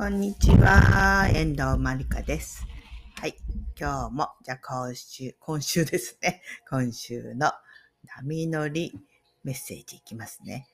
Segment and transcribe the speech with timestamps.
[0.00, 2.66] こんにちは、遠藤まりかです。
[3.20, 3.36] はい、
[3.78, 6.40] 今日も、じゃあ今週、今週ですね。
[6.70, 7.52] 今週の
[8.16, 8.98] 波乗り
[9.44, 10.66] メッセージいきますね。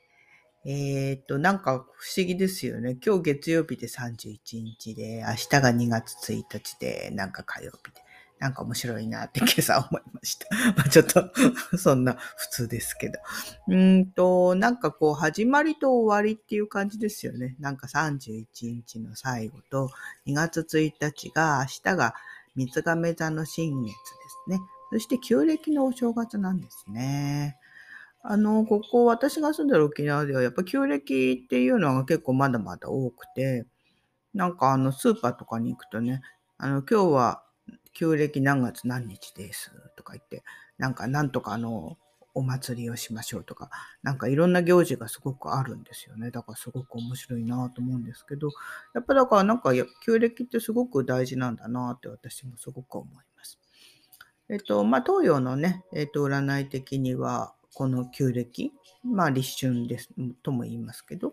[0.64, 2.98] えーっと、なんか不思議ですよね。
[3.04, 8.00] 今日月曜日で31日で、明日が2月1日で、なんか火曜日で、
[8.39, 10.46] なんか面白いなって今朝思いました。
[10.77, 11.30] まあちょっと、
[11.79, 13.19] そんな普通ですけど。
[13.69, 17.57] うんと、なんかこう、始まりと終わりっていう感じですよね。
[17.61, 19.91] なんか31日の最後と、
[20.27, 22.15] 2月1日が、明日が
[22.57, 23.95] 三つ亀座の新月で
[24.46, 24.60] すね。
[24.91, 27.59] そして旧暦のお正月なんですね。
[28.23, 33.66] あの、ここ、私が住んでる沖縄では、やっぱ旧暦っていうのが結構まだまだ多くて、
[34.34, 36.21] なんかあの、スーパーとかに行くとね、
[36.59, 37.45] あの、今日は
[37.96, 40.45] 旧暦何月何日ですとか言って、
[40.78, 41.96] なんかなんとかの、
[42.37, 43.70] お祭りをしましょうとか、
[44.02, 46.30] なんかいろんな行事がすごくあるんですよね。
[46.30, 48.51] だからすごく面白いなと思うんですけど、
[48.95, 49.70] やっぱだからなんか
[50.04, 53.59] 旧暦ってすごく大事なんだなって私もすごく思います。
[54.51, 58.71] えっと、まあ東洋のね、えっと、占い的には、この旧暦、
[59.02, 60.10] まあ立春です
[60.43, 61.32] とも言いますけど、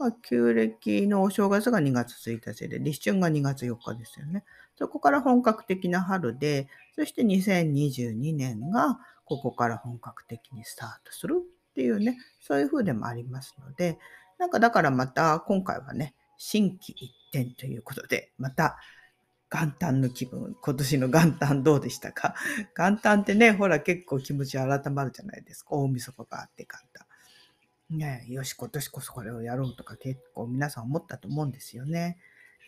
[0.00, 4.44] まあ、旧暦のお正月が2月1日で、立春が2月4日ですよね。
[4.74, 13.98] そこから本格的な春で、そして2022年がここから本格的にスタートするっていうね、そういう風でもありますので、
[14.38, 18.78] なんかだからまた今回はね、新規一点ということで、また
[19.52, 22.34] 元旦の気分、今年の元旦どうでしたか？
[22.74, 25.74] 元旦ってね、ほら結構気持ち改まるじゃないですか。
[25.74, 27.04] 大晦日があって元旦。
[27.90, 32.18] ね、よし、今年こそこれをやろうとか結構皆さん思ったと思うんですよね。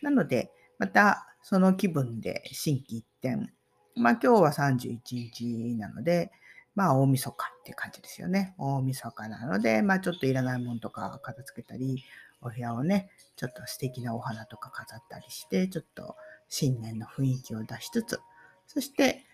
[0.01, 3.53] なので、またその気分で新規一点。
[3.95, 6.31] まあ今日は31日なので、
[6.75, 8.53] まあ大晦日っていう感じですよね。
[8.57, 12.03] 大晦日なので、まあちょっといらないものとか片付けたり、
[12.41, 16.15] お部屋をね、ちょっと素敵なお花とか飾ったりして、ちょっと
[16.49, 18.19] 新年の雰囲気を出しつつ、
[18.67, 19.25] そして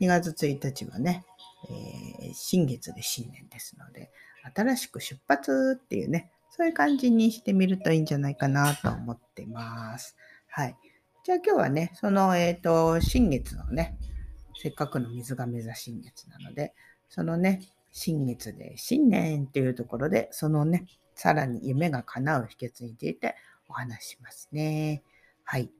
[0.00, 1.24] 2月1日はね、
[1.70, 4.10] えー新月で新年ですので、
[4.54, 10.16] 新しく出発っていうね、そういう感じにしてみるといいんじゃないかなと思ってます。
[10.48, 10.76] はい。
[11.24, 13.98] じゃあ今日はね、その、えっ、と、新月のね、
[14.60, 16.74] せっかくの水亀座新月なので、
[17.08, 17.60] そのね、
[17.92, 23.36] 新月で新年っていうところで、そのね、さらに夢が叶う秘訣について
[23.68, 25.02] お話しますね。
[25.44, 25.70] はい。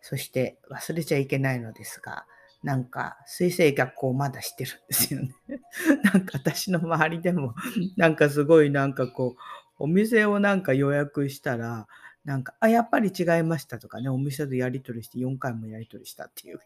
[0.00, 2.26] そして忘れちゃいけないのですが、
[2.62, 5.34] なんか水星逆行まだしてるんですよね。
[6.02, 7.54] なんか私の周りでも、
[7.96, 9.42] なんかすごいなんかこう、
[9.78, 11.86] お店をなんか予約したら、
[12.24, 16.60] なんか、あ、やっぱり違いましたとかね、お店でやり取りして4回もやり取りしたっていう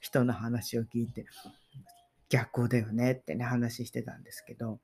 [0.00, 1.26] 人の話を聞いて、
[2.28, 4.78] 逆行だよねってね、話してたんですけど、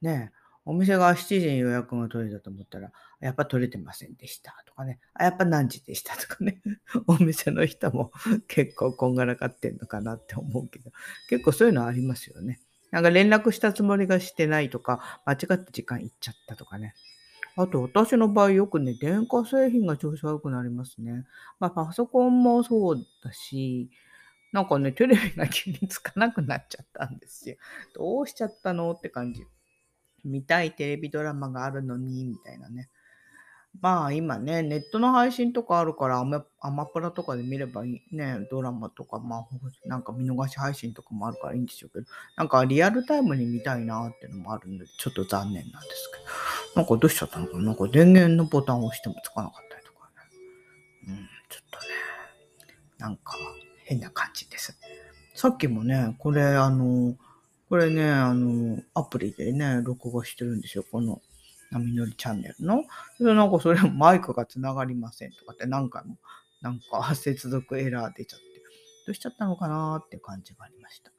[0.00, 2.90] ねえ、お店が7時に予約が取れたと思ったら、
[3.20, 6.16] やっぱ取れてませんでしたとかね、あ、やっぱ何時でした？
[6.16, 6.60] とかね、
[7.06, 8.12] お店の人も
[8.48, 10.90] 結構こんがらかってんのかなって思うけど、
[11.30, 12.60] 結構そういうのありますよね。
[12.90, 16.94] なんか連絡したつもりがしてないとか、間違って時間いっちゃったとかね。
[17.56, 21.24] あと私の場合よくね、電化製品が調子悪くなりますね。
[21.58, 23.88] まあパソコンもそうだし、
[24.52, 27.56] なんかね、テレビが急につかなくなっちゃったんですよ。
[27.94, 28.92] どうしちゃったの？
[28.92, 29.46] って感じ。
[30.26, 32.90] 見たいテレビドラマがあるのに、みたいなね。
[33.78, 39.46] まあ今ね、ネットの配信とかあるからアマ、プラとかで見ればいいね、ドラマとか、まあ
[39.84, 42.06] なんか見逃し配信とかもあるからいいんでしょうけど、
[42.36, 46.80] なんかリアルタイムに見たいなっていうのもあるので、ちょっと残念なんですけど。
[46.80, 47.62] なんかどうしちゃったのかな？
[47.64, 50.22] なんか電源のボタンを押してもつかなかったりとかね。
[51.08, 51.16] うん、
[51.50, 51.84] ちょっとね、
[52.98, 53.34] なんか
[53.84, 54.78] 変な感じです。
[55.34, 57.14] さっきもね、これあの、
[57.68, 60.84] これね、あの、アプリでね、録画してるんですよ。
[60.90, 61.20] この、
[61.72, 62.84] 波乗りチャンネルの。
[63.18, 66.16] でなんかそれ マイクがつながりませんとかって何回も、
[66.62, 68.46] なんか接続エラー出ちゃって、
[69.06, 71.10] どうしちゃったのかなーって感じがありました。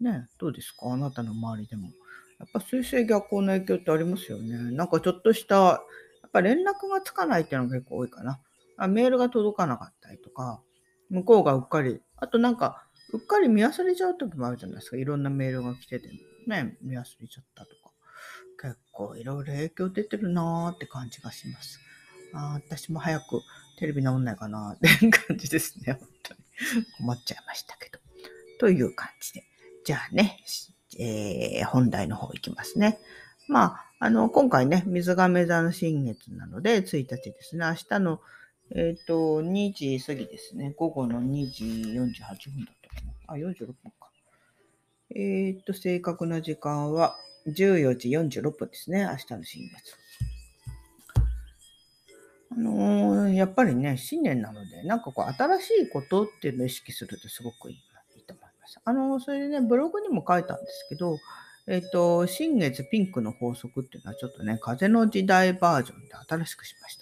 [0.00, 0.90] ねどうですか？
[0.92, 1.90] あなたの周りでも。
[2.38, 4.56] やっぱ水星逆行の影響ってありますよね。
[4.72, 5.80] なんかちょっとした、や
[6.26, 8.40] っぱ連絡がつかないっていうのが結構多いかな。
[8.78, 10.60] あメールが届かなかったりとか、
[11.10, 14.96] 向こうがうっかり、あとなんか、うっかり見忘れちゃう時もあるじゃないですか。
[14.96, 16.08] いろんなメールが来てて、
[16.46, 17.92] ね、見忘れちゃったとか。
[18.60, 21.78] 結構いろいろ影響出てるなーって感じがします。
[22.32, 23.42] あー私も早く
[23.78, 25.94] テレビ直んないかなー って感じですね。
[25.94, 26.40] 本当に。
[26.98, 27.98] 困っちゃいましたけど。
[28.58, 29.44] という感じで。
[29.84, 30.38] じゃあね、
[30.98, 32.98] えー本題の方行きますね。
[33.48, 38.20] まあ、あの、今回ね、水亀座の新月なので、1日ですね、明日の、
[38.74, 42.81] えっ、と、2時過ぎですね、午後の2時48分だっ。
[43.34, 44.10] あ、46分か。
[45.14, 49.96] えっ、と、正確な時間は14時46分ですね、明日の新月。
[52.52, 57.76] あのーやっぱりね、新年なので、なんかこう、新しいことっていうのを意識するとすごくいい
[58.16, 58.80] いいと思います。
[58.84, 61.18] あのーそれでね、ブログにも書いたんですけど、
[61.66, 67.01] えっ、と、新月ピンクの法則っていうのはちょっとね、風の時代バージョンで新しくしました。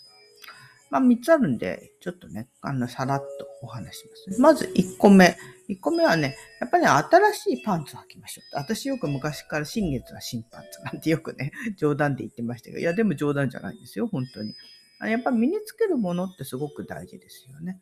[0.91, 4.41] まあ、3つあるんで、ちょっとね、あの、さらっとお話します。
[4.41, 5.37] まず1個目。
[5.69, 8.57] 1個目はね、やっぱり、新しいパンツを履きましょう。
[8.57, 14.53] 私よく昔から新月は新パンツなんてよくね、 冗談で言ってましたけど、いや、でも冗談じゃないんですよ、本当に。
[14.99, 17.81] あやっぱ身につけるものってすごく大事ですよね。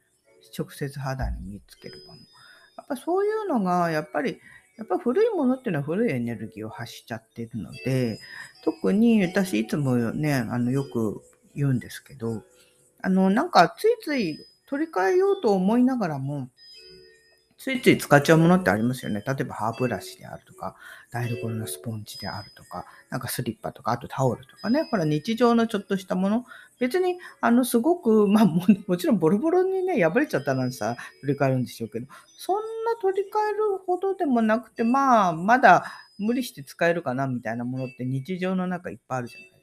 [0.57, 2.21] 直接肌に身につけるもの。
[2.77, 4.39] やっぱそういうのが、やっぱり、
[4.77, 8.21] やっぱ古いものっていうのは古いエネルギーを発しちゃってるので、
[8.65, 11.23] 特に私いつもね、あの、よく
[11.55, 12.45] 言うんですけど、
[13.03, 16.49] あの、なんかついつい取り替えようと思いながらも、
[17.59, 19.23] ついつい使っちゃうものってありますよね。
[19.27, 20.77] 例えば歯ブラシであるとか、
[21.11, 24.85] 台所のスポンジであるとか、なんかスリッパとか、あとタオルとかね。
[24.89, 26.47] ほら、日常のちょっとしたもの。
[26.79, 32.07] 別に、あの、すごく、 まあも、もちろんボロボロにね、破れちゃったなんてさ、取り替えるんでしょうけど、
[32.37, 35.85] そんな取り替えるほどでもなくて、まあ、まだ
[36.17, 39.58] 無理して使えるかな、みたいなものって日常の中いっぱいあるじゃない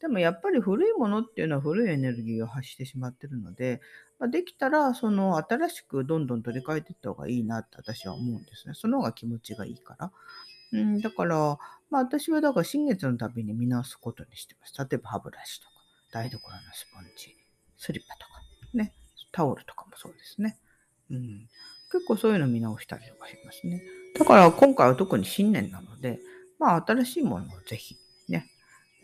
[0.00, 0.08] で。
[0.08, 3.80] もやっぱり古いものっていうのは古いエネルギーを発してしまってるので、
[4.18, 8.74] まあ、できたら、その新しくどんどん取り替えていった方がいいなって私は思うんですね。
[8.74, 10.12] その方が気持ちがいいから。
[10.72, 11.58] うん、だから、
[11.90, 14.74] まあ私はだから新月のたびに見直すことにしてます。
[14.78, 15.72] 例えば歯ブラシとか、
[16.12, 17.36] 台所のスポンジ、
[17.76, 18.42] スリッパとか、
[18.74, 18.94] ね、
[19.32, 20.58] タオルとかもそうですね。
[21.10, 21.48] うん、
[21.90, 23.82] 結構そういうの見直したりとかしますね。
[24.16, 26.20] だから今回は特に新年なので、
[26.58, 27.96] まあ新しいものをぜひ、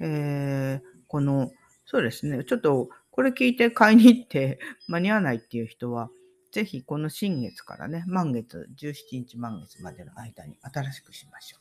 [0.00, 1.50] えー、この、
[1.84, 6.10] そうですね、ちょっとこれ聞いて買いに行って 間に合わないっていう人は、
[6.52, 11.60] ぜひこの新月からね、満月、17日満月までの間に新しくしましょう。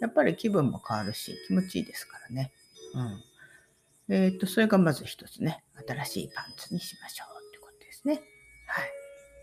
[0.00, 2.52] やっぱり気分も変わるし、気持ちいいですからね。
[4.08, 4.14] うん。
[4.14, 8.22] えっ、と、それがまず一つね、新しいパンツにしましょうってことですね。
[8.66, 8.92] はい。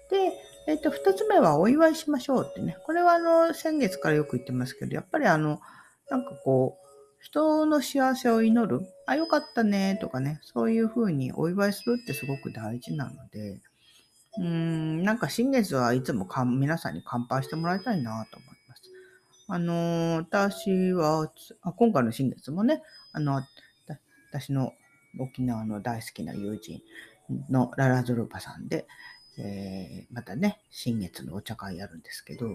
[0.09, 0.33] で、
[0.68, 2.77] えっ、と、二つ目はお祝いしましょうってね。
[2.83, 5.59] これはあの、先月からよく言ってますけど、やっぱりあの、
[6.09, 6.82] なんかこう、
[7.24, 9.98] 人の幸せを祈る、あ、よかったね。
[10.02, 13.62] とかね、そういうふうにお祝いするってすごく大事なので、
[14.40, 18.81] うーん、なんか新月はいつもか皆さんに乾杯してもらいたいなと思います。
[19.48, 21.31] あのー、私は
[21.62, 22.81] あ、今回の新月もね、
[23.14, 23.42] あの、
[24.30, 24.74] 私の
[25.18, 26.81] 沖縄の大好きな友人
[27.50, 28.86] のララズルパさんで、
[29.38, 32.50] えー、またね、新月のお茶会やるんですけど、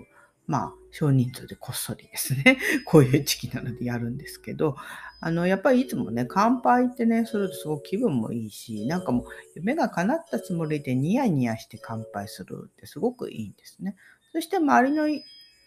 [0.49, 4.77] まあ、少人数でこっそりですね、 こういう時期なのでやるんですけど、
[5.21, 13.95] あの、やっぱりいつもね、乾杯ってね、するとすごく気分もいいし、なんかもう夢が叶ったつもりでニヤニヤして乾杯するってすごくいいんですね。
[14.33, 15.07] そして周りの、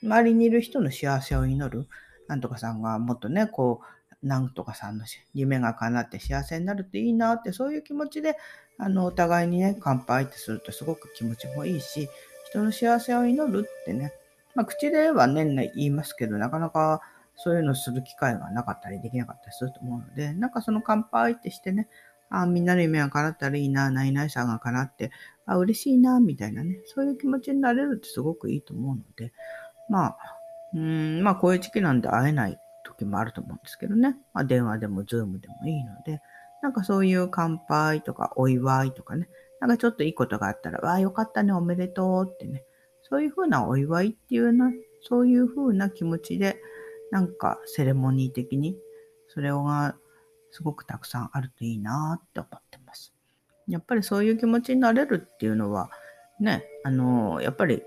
[0.04, 1.88] 周りにいる人の幸せを祈る、
[2.28, 3.82] なんとかさんがもっとね、こ
[4.24, 5.06] う、なんとかさんの
[5.36, 8.36] 夢が叶って幸せになるっていいなって、そういう気持ちで、
[8.80, 12.10] あの、お互いにね、乾杯ってするとすごく気持ちもいいし、
[12.50, 14.14] 人の幸せを祈るってね、
[14.56, 17.02] まあ、口では年内言いますけど、なかなか
[17.36, 21.88] そういうのする機会がなかったりできなかったりすると思うので、なんかその乾杯ってしてね、
[22.30, 25.12] あみんなの夢が叶ったらいいな、ないないさんが叶って、
[25.46, 29.34] あ嬉しいな、みたいなね、そういう気持ちになれるってすごくいいと思うので、
[29.90, 30.18] まあ、
[30.74, 36.22] うん、まあこういう時期なんで会えない時もあると思うんですけどね、まあ電話でもズームでもいいので、
[36.62, 39.28] なんかそういう乾杯とかお祝いとかね、
[39.60, 42.64] なんかちょっといいことがあったら、わあよかったね、おめでとうってね、
[43.12, 46.58] そういうふうなお祝いっていうな、そういうふうな気持ちで、
[47.12, 48.78] なんかセレモニー的に、
[49.28, 49.96] それが
[50.52, 53.14] すごくたくさんあるといいなって思ってます。
[53.68, 55.92] やっぱりそういう気持ちになれるっていうのは、
[56.40, 57.84] ね、あの、やっぱり、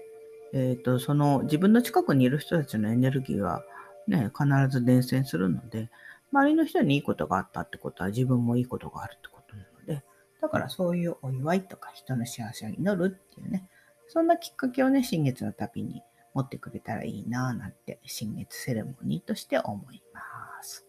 [0.52, 3.62] えっ、ー、と、その自分の近くにいる人たちのエネルギーは
[4.06, 5.90] ね、必ず伝染するので、
[6.32, 10.04] 周りの人にいいことがあったってことは自分もいいことがあるってことなので、
[10.42, 13.68] だからそういうお祝いとか人の幸せを祈るっていうね、
[14.08, 16.02] そんなきっかけをね、新月の旅に
[16.34, 20.20] 持ってくれたらいいなぁなんて、新月セレモニーとして思いま
[20.62, 20.86] す。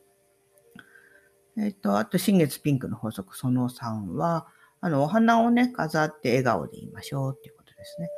[1.57, 4.47] えっ、ー、と、あと新月ピンクの法則その3は、
[4.81, 8.09] あの、お花をね、飾って笑顔で言いましょうっていうことですね。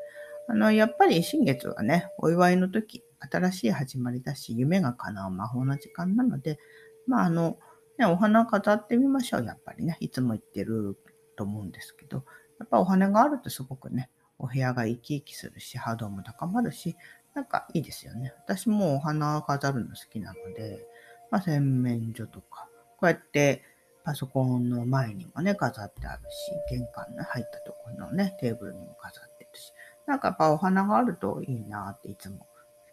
[0.49, 6.59] あの、やっぱり新月はね、お祝いの時、新しい始まりだし、夢が叶う魔法の時間なので、
[7.05, 7.59] まあ、あの、
[7.97, 9.97] ね、お花飾ってみましょう、やっぱりね。
[9.99, 10.97] いつも言ってる
[11.35, 12.25] と思うんですけど、
[12.59, 16.95] やっぱお花があるとすごくね、お部屋が生き生きするし、波動も高まるし、
[17.33, 18.33] なんかいいですよね。
[18.45, 20.85] 私もお花飾るの好きなので、
[21.29, 22.67] まあ、洗面所とか、
[22.97, 23.63] こうやって
[24.03, 29.73] パソコンの前にもね、飾ってあるし、玄関の入ったところのね、テーブルにも飾ってるし、
[30.05, 32.47] なんかやっぱお花があるといいなっていつも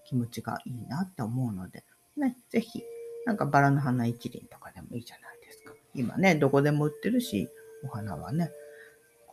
[0.04, 1.84] 気持ちがいいなって思うので、
[2.16, 2.82] ね、ぜひ、
[3.26, 5.72] なんかバラの花一輪とかでもいいじゃないですか。
[5.94, 7.48] 今ね、どこでも売ってるし、
[7.84, 8.50] お花はね、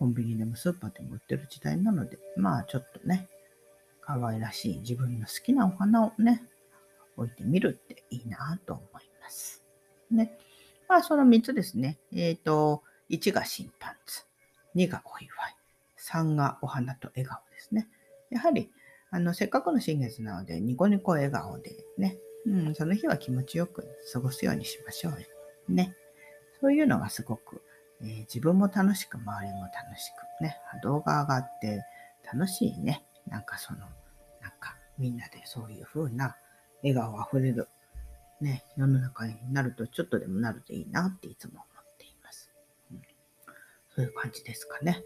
[0.02, 3.30] コンビニでもスーパーでも売ってる時代なので、まあちょっとね、
[4.02, 6.42] 可愛らしい自分の好きなお花をね、
[7.18, 9.62] 置いてみるっていいなと思います。
[10.10, 10.36] ね。
[10.90, 12.00] まあその3つですね。
[12.12, 12.82] えっ、ー、と、
[13.12, 14.26] 1が新パンツ、
[14.76, 15.56] 2がお祝い、
[16.00, 17.88] 3がお花と笑顔ですね。
[18.32, 18.72] やはり、
[19.12, 22.18] あの、せっかくの新月なので、ニコニコ笑顔でね、
[22.48, 25.72] うん、その日は気持ちよく過ごすようにしましょう。
[25.72, 25.96] ね。
[26.60, 27.62] そういうのがすごく、
[28.04, 31.84] えー、自分も楽しく、周りも楽しく、ね、動が上がって
[32.32, 33.06] 楽しいね。
[33.28, 33.90] なんかその、なん
[34.60, 36.36] かみんなでそういう風な
[36.84, 37.68] 笑顔あふれる、
[38.40, 42.52] ね、世の中になるとちょっとでもなるといいなっていつも思っています。
[42.92, 43.02] うん、
[43.96, 45.04] そういう感じですかね。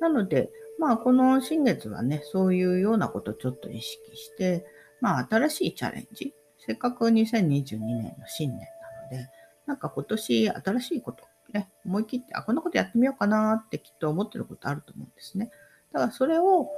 [0.00, 4.66] なので、まあこの新月はね、そういうようなことをちょっと意識して、
[5.00, 9.30] まあ新しいチャレンジ、せっかく2022年の新年なので、
[9.66, 11.24] なんか今年新しいこと、
[11.54, 15.50] ね、思い切って、あ、こんなことやってみようかなってきっと思ってることあると思うんですね。
[15.92, 16.68] だからそれを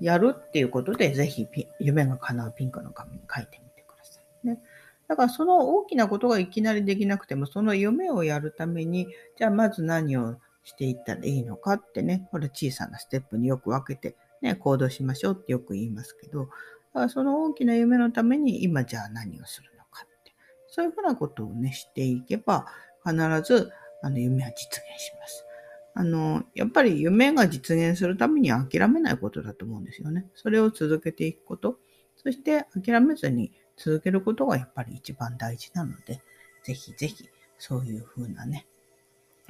[0.00, 1.48] やるっていうことで、ぜひ
[1.80, 4.46] 夢が叶うピンクの紙に書いてみてください。
[4.46, 4.60] ね。
[5.08, 20.32] だからその大きなことがいきなりできなくても、その夢をやるために、じゃあまず何をしていったらいいのかってね、これ小さなステップによく分けて、ね、行動しましょうってよく言いますけど、だからその大きな夢のために今じゃあ何をするのかって、
[20.68, 22.66] そういうふうなことをね、していけば、
[23.04, 25.46] 必ずあの夢は実現します。
[25.94, 30.26] あの、やっぱり夢が実現するために諦めないことだと思うんですよね。
[30.34, 31.78] それを続けていくこと。
[32.16, 36.22] そして諦めずに続けることがやっぱり一番大事なので、
[36.62, 37.28] ぜひぜひ
[37.58, 38.66] そういうふうなね、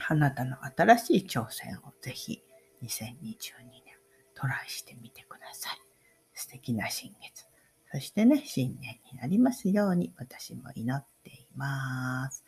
[0.08, 2.42] あなたの新しい挑戦をぜひ
[2.82, 4.00] 2022年
[4.34, 5.78] トライしてみてください。
[6.34, 7.46] 素敵な新月。
[7.92, 12.44] そしてね、新年になりますように私も祈っています。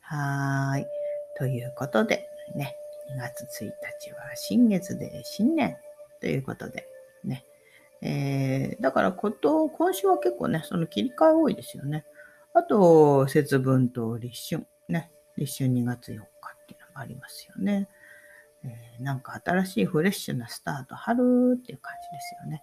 [0.00, 1.01] はーい。
[1.38, 2.76] ということで、ね、
[3.14, 5.76] 2月1日は新月で新年
[6.20, 6.86] ということで、
[7.24, 7.44] ね。
[8.00, 12.04] えー、だからこと、今週は結構ね、その切り替え多いですよね。
[12.54, 14.66] あと、節分と立春。
[14.88, 15.10] ね。
[15.36, 17.88] 立春2月4日っていうのもありますよね。
[18.64, 22.62] えー、なんか新しいフレッシュなスタート、春っていう感じですよね。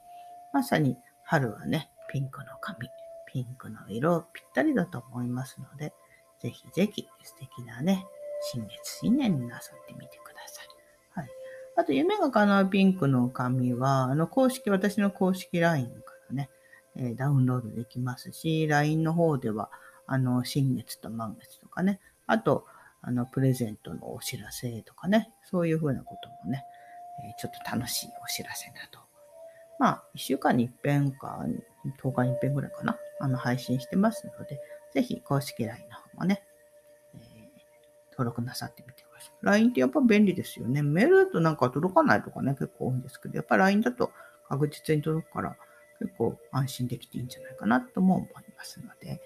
[0.54, 2.90] まさに春はね、ピンクの髪、
[3.28, 5.94] ピンクの色ぴったりだと思いますので、
[6.40, 8.06] ぜひぜひ素敵なね、
[8.42, 10.68] 新月新年になさってみてください。
[11.12, 11.30] はい。
[11.78, 16.50] あと、夢が叶うピンクの紙は、あの、公式、私の公式 LINE からね、
[16.96, 19.70] えー、ダウンロードできますし、LINE の方では、
[20.06, 22.66] あの、新月と満月とかね、あと、
[23.02, 26.64] あの、プレゼントのお知らせとかね、そういうふうなこともね、
[27.26, 29.00] えー、ちょっと楽しいお知らせなど、
[29.80, 31.46] まあ、1週間に一遍か、
[32.02, 34.60] 10日に一遍ぐらいかな、あの、配信してますので、
[34.94, 36.44] ぜひ公式 LINE の方もね、
[38.20, 39.32] 登録なさってみてください。
[39.42, 40.84] LINE ってやっぱ便利ですよね。
[40.84, 44.12] メールだとなんか届かないとかね、結構多いんですけど、やっぱ LINE だと
[44.50, 45.56] 確実に届くから、
[46.00, 49.22] 結構安心できていいんじゃないかなとも思いますので、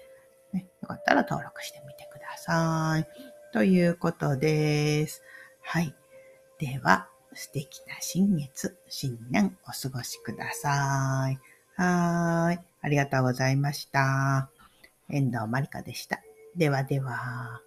[0.52, 3.06] ね、よかったら登録してみてください。
[3.52, 5.22] ということです。
[5.62, 5.94] はい。
[6.58, 11.38] では、素敵な新月、新年お過ごしください。
[11.76, 12.60] はい。
[12.80, 14.50] ありがとうございました。
[15.08, 16.20] 遠藤まりかでした。
[16.56, 17.63] ではでは。